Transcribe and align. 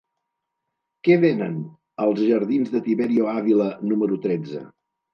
Què 1.07 1.17
venen 1.25 1.59
als 2.07 2.23
jardins 2.31 2.75
de 2.75 2.85
Tiberio 2.91 3.31
Ávila 3.39 3.71
número 3.95 4.23
tretze? 4.29 4.69